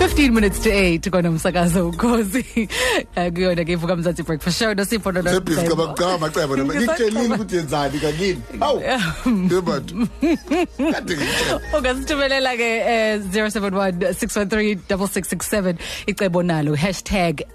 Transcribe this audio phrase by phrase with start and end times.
[0.00, 2.68] 15 minutes to 8 kona umsakazo ukhozi
[3.34, 7.34] kuyona ke ivuka mzansi breakfast show no sipho no Sebhizi kama cha macebo noma ngikutshelile
[7.34, 8.82] ukuthi yenzani kakini awu
[9.50, 10.08] yebantu
[11.78, 15.74] ungasithumelela ke eh, 0716136667
[16.06, 16.78] icebo nalo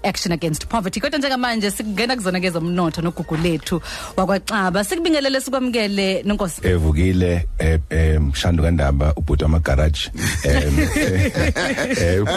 [0.04, 3.80] #action against poverty kodwa njengamanje sikungena kuzona ke zomnotho nogugu lethu
[4.16, 10.10] wakwaXaba sikubingelele sikwamukele nonkosi evukile eh, eh mshando kandaba ubhuti wama garage
[10.44, 10.76] em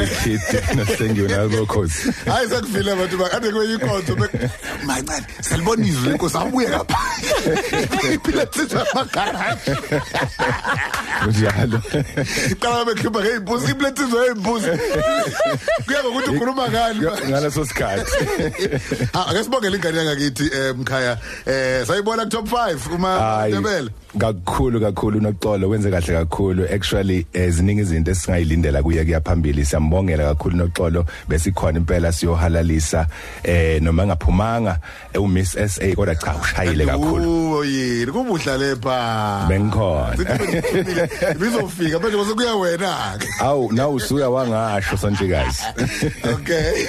[0.02, 4.17] eh ubikhithi nosengiyo nalokhozi hayi sekufile abantu bakade kwenye inkonzo
[4.85, 6.98] mancane salibonizwe inkosi abuye ngapha.
[8.13, 9.71] Iphila tsitsa magaraji
[11.27, 11.81] njalo
[12.59, 14.70] qala bekhipha ngezimbuzi ipletsizwe ngezimbuzi
[15.85, 18.12] kuya ngokuthi ukhuluma ngani ngaleso sikhathi.
[19.13, 21.18] Ah ake sibongele ingane yangakithi eh, mkhaya.
[21.46, 26.65] Eh sayibona ku top 5 uma Hayi, Ndebele kakhulu kakhulu noxolo wenze kahle kakhulu.
[26.74, 33.07] Actually eziningi izinto esingayilindela kuye kuyaphambili siyambongela kakhulu noxolo besikhona impela siyohalalisa.
[33.43, 34.80] Eh noma ngaphumanga
[35.15, 37.54] u Miss SA kodwa cha ushayile kakhulu.
[37.54, 38.12] Oh yini?
[38.12, 40.15] Kubuhla lepha bengikhona.
[41.40, 45.63] Bizofika manje kwase kuya wena ke awu na usuya wangasho sonjikazi
[46.34, 46.87] okay.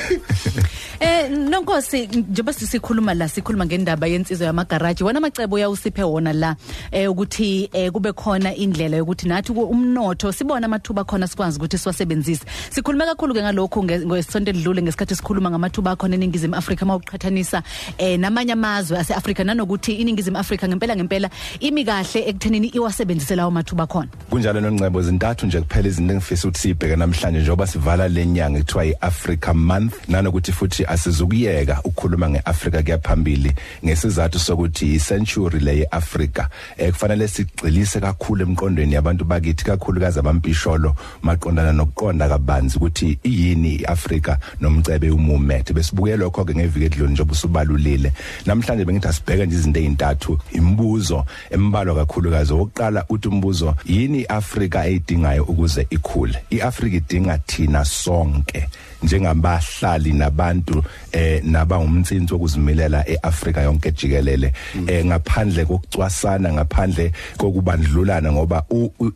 [1.00, 6.56] Eh nonkosi njengoba sisikhuluma la sikhuluma ngendaba yensizwe yamagaraji wona amacebo uyawusiphe wona la
[6.92, 11.78] eh ukuthi eh kube khona indlela yokuthi nathi ku- umnotho sibona amathuba khona sikwazi ukuthi
[11.78, 12.44] siwasebenzise.
[12.70, 17.62] Sikhulume kakhulu ke ngalokho nge- ngesonto edlule ngesikhathi sikhuluma ngamathuba khona eningizimu Afrika mawuqhathanisa
[17.98, 23.86] eh namanye amazwe aseAfrika nanokuthi iningizimu Afrika ngempela ngempela imi kahle ekuthenini iwasebenzise lawo mathuba
[23.86, 24.08] khona.
[24.30, 29.54] Kunjalo nongcebo zintathu nje kuphela izinto engifisa ukuthi sibheke namhlanje njengoba sivala lenyanga ekuthiwa iAfrica
[29.54, 33.52] month nanokuthi futhi asizukuyeka ukukhuluma ngeAfrica kuyaphambili
[33.84, 41.72] ngesizathu sokuthi icentury le yeAfrica eh kufanele sigxilise kakhulu emqondweni yabantu bakithi kakhulukazi abampisholo maqondana
[41.72, 48.12] nokuqonda kabanzi ukuthi iyini iAfrica nomcebe umumethe besibuke lokho ke ngeviki edlule njengoba usubalulile
[48.46, 55.44] namhlanje bengithi asibheke nje izinto ezintathu imibuzo embalwa kakhulukazi oqala uthi umbuzo yini iAfrica eyidingayo
[55.44, 56.38] ukuze ikhule?
[56.50, 58.68] iAfrica idinga thina sonke
[59.02, 60.79] njengabahlali nabantu
[61.12, 64.52] eh naba umtsinzi wokuzimilela eAfrica yonke jikelele.
[64.86, 68.64] Eh ngaphandle kokucwasana ngaphandle kokubandlulana ngoba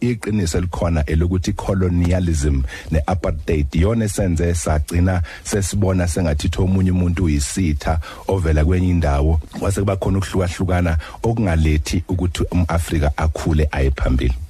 [0.01, 8.91] iqiniso elikhona elokuthi colonialism neapartheid yona esenze sagcina sesibona sengathi omunye umuntu uyisitha ovela kwenye
[8.91, 9.41] indawo.
[9.59, 14.44] Kwase kuba khona ukuhlukahlukana okungalethi ukuthi umAfrika akhule aye phambili.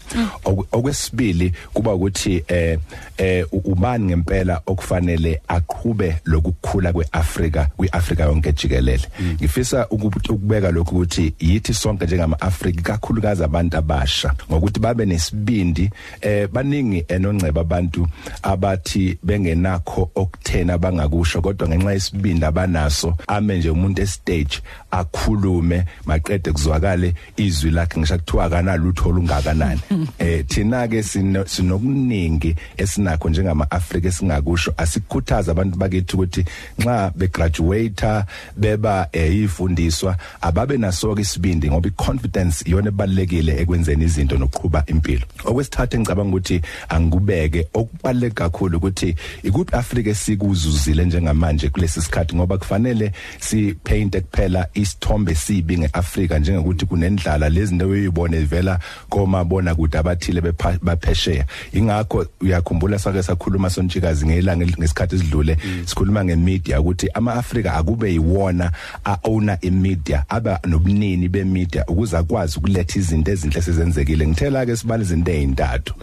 [0.44, 2.78] Okwesibili kuba ukuthi eh
[3.19, 9.08] eh ubani ngempela okufanele aqhube lokukhula kweAfrika kwiAfrika yonke jikelele.
[9.34, 16.48] Ngifisa ukubu- ukubeka lokhu ukuthi yithi sonke njengama-Afrika kakhulukazi abantu abasha ngokuthi babe nesibindi eh
[16.53, 18.08] baningi enongceba abantu
[18.42, 24.60] abathi bengenakho okuthena bangakusho kodwa ngenxa yesibindi abanaso ame nje umuntu estage
[24.91, 29.80] akhulume maqede kuzwakale izwi lakhe ngisho kuthiwa kanalutho olungakanani.
[30.19, 34.75] eh thina ke sino- sinokuningi esinakho njengama-Afrika esingakusho.
[34.76, 36.44] Asikhuthaza abantu bakithi ukuthi
[36.78, 38.25] nxa begraduate
[38.56, 45.26] beba eh, ifundiswa ababe naso ke isibindi ngoba iconfidence iyona ebalekile ekwenzeni izinto nokuqhuba impilo.
[45.44, 53.12] Okwesithathu engicabanga ukuthi angikubeke okubaleke kakhulu ukuthi ikuphi Africa esikuzuzile njengamanje kulesi sikhathi ngoba kufanele
[53.41, 58.78] si paint kuphela isithombe sibi ngeAfrica njengokuthi kunendlala lezi nto uyibone ivela
[59.09, 61.44] komabona kude abathile bepha- baphesheya.
[61.72, 65.56] Ingakho uyakhumbula sake sakhuluma sontshikazi ngelanga el- ngesikhathi esidlule
[65.87, 68.72] sikhuluma ngemedia ukuthi ama-Afrika akube yiwona
[69.04, 74.27] a-owner imedia aba nobunini bemedia ukuze akwazi ukuletha izinto ezinhle esezenzekile.
[74.27, 75.94] Ngithela ke sibala izinto ezintathu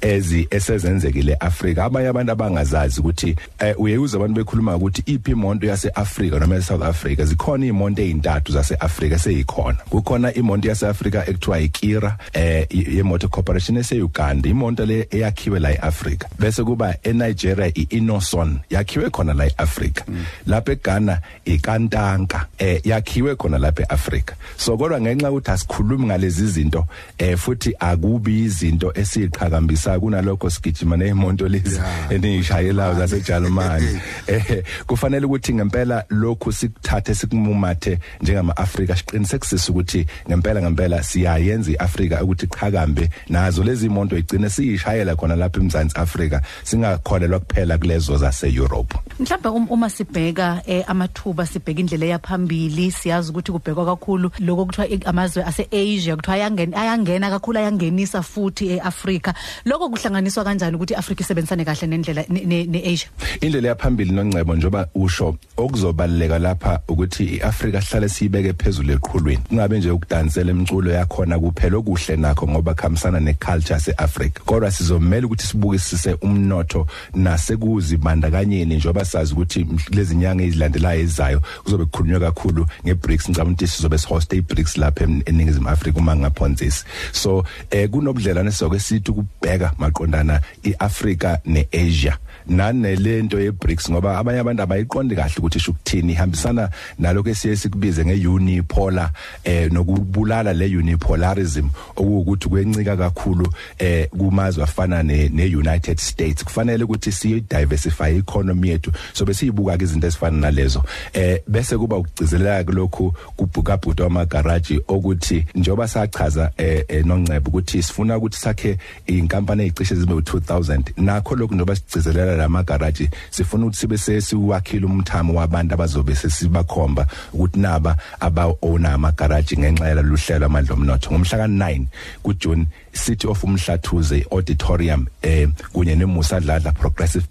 [0.00, 1.84] ezi esezenzekile eAfrika.
[1.84, 7.24] Abanye abantu abangazazi ukuthi eh, uyeuza abantu bekhuluma ukuthi iphi imonto yaseAfrika noma eSouth Africa.
[7.24, 9.78] Zikhona imonto ezintathu zaseAfrika seyikhona.
[9.90, 16.28] Kukhona imonto yaseAfrika ekuthiwa iKira eh i- yemoto corporation eseUganda imonto le eyakhiwe la eAfrika.
[16.38, 20.04] Bese kuba eNigeria iInoson yakhiwe khona la eAfrika.
[20.46, 24.36] Lapha eGhana iKantanka eh yakhiwe khona lapha eAfrika.
[24.56, 26.86] So kodwa ngenxa ukuthi asikhulumi ngalezi zinto
[27.18, 32.12] eh futhi akubi izinto esiqhakambisa kunalokho sigijima nezimonto lezi Yeah.
[32.12, 38.96] enishayelayo zaseJalimani eh kufanele ukuthi ngempela lokhu sikuthathe sikumumathe njengama-Afrika.
[38.96, 45.60] Siqinisekisise ukuthi ngempela ngempela siyayenza iAfrika ukuthi qhakambe nazo lezi imoto igcine siyishayela khona lapha
[45.60, 52.06] eMzantsi Afrika singakholelwa kuphela kulezo zase Europe mhlawumbe um, uma sibheka eh, amathuba sibheka indlela
[52.06, 58.22] yaphambili siyazi ukuthi kubhekwa kakhulu lokho kuthiwa i- amazwe ase-asia kuthiwa ayangena ayangena kakhulu ayangenisa
[58.22, 59.34] futhi e-afrika.
[59.64, 63.08] Lokho kuhlanganiswa kanjani ukuthi i-afrika isebenzisane kahle nendlela ne- ne- ne-asia?
[63.40, 69.42] Indlela yaphambili noncebo njoba usho okuzobaleka lapha ukuthi iAfrika sihlale siyibeke phezulu eqhulwini.
[69.48, 72.74] Kungabe nje ukudansela emculo yakhona kuphela okuhle nakho ngoba
[73.06, 74.40] khamisana neculture seAfrika.
[74.44, 82.20] Kodwa sizomela ukuthi sibukisise umnotho nasekuzibandakanyeni njoba sazi ukuthi lezi nyanga ezilandelayo ezizayo kuzobe kukhulunywa
[82.20, 83.28] kakhulu ngeBRICS.
[83.28, 86.84] Ngicabanga ukuthi sizobe sihost iBRICS lapha eningizimu Afrika uma ngaphonzisi.
[87.12, 92.18] So eh kunobudlelwane soke sithi ukubheka maqondana iAfrika neAsia.
[92.48, 96.12] Nanelento yeBRICS ngoba abanye abantu abayiqondi kahle ukuthi isho ukuthini.
[96.12, 99.10] Ihambisana naloko esiye sikubize ngeunipolar
[99.44, 106.44] eh nokubulala leunipolarism okuwukuthi kwencika kakhulu eh kumazwe afana ne neUnited States.
[106.44, 110.82] Kufanele ukuthi siye diversify economy yethu so besiyibuka ke izinto ezifana nalezo.
[111.12, 117.82] Eh bese kuba ukugcizelela kulokhu kubhuka bhudo wamagaraji ukuthi njoba sachaza eh, eh noncebo ukuthi
[117.82, 123.98] sifuna ukuthi sakhe inkampani ezicishe zibe u2000 nakho lokhu njoba sigcizelela lamagaraji sifuna ukuthi sibe
[123.98, 131.10] sesiwakhile umthamo wabantu abazobe sesibakhomba ukuthi naba aba owner amagaraji ngenxa yaluhlelo amandla omnotho.
[131.10, 131.86] Ngomhla ka9
[132.22, 132.66] kuJune
[132.96, 137.26] City of Umhlathuze Auditorium eh kunye neMusa Dladla Progressive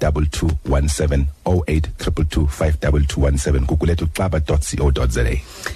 [0.00, 5.24] 52217 08222 kukuletha uxaba.co.za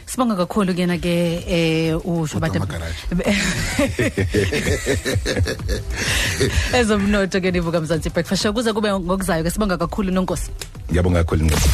[0.07, 2.95] sibonga kakhulu kuyena ke eh ushobade Amagaraji.
[6.79, 8.53] ezomnotho ke nivuka mzansi breakfast show.
[8.53, 10.51] Kuze kube ngokuzayo ke sibonga kakhulu nonkosi.
[10.91, 11.69] Ngiyabonga kakhulu Nkosi.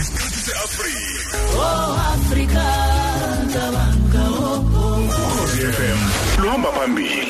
[0.00, 1.70] isikhathi se-afrika
[2.14, 2.64] Africa,
[3.52, 5.46] Tabanga, oh, oh.
[5.76, 5.98] fm
[6.42, 7.26] luhamba phambili